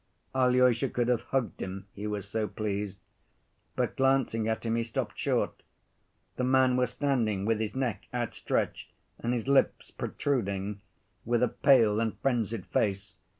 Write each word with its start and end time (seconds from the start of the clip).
Alyosha 0.33 0.89
could 0.89 1.09
have 1.09 1.21
hugged 1.25 1.61
him, 1.61 1.85
he 1.93 2.07
was 2.07 2.27
so 2.27 2.47
pleased. 2.47 2.97
But 3.75 3.95
glancing 3.97 4.47
at 4.47 4.65
him 4.65 4.75
he 4.75 4.81
stopped 4.81 5.19
short. 5.19 5.61
The 6.37 6.43
man 6.43 6.75
was 6.75 6.89
standing 6.89 7.45
with 7.45 7.59
his 7.59 7.75
neck 7.75 8.07
outstretched 8.11 8.93
and 9.19 9.31
his 9.31 9.47
lips 9.47 9.91
protruding, 9.91 10.81
with 11.23 11.43
a 11.43 11.49
pale 11.49 11.99
and 11.99 12.17
frenzied 12.17 12.65
face. 12.65 13.13